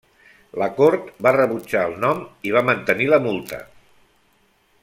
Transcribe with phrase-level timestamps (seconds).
[0.61, 3.65] La cort va rebutjar el nom i va mantenir la multa.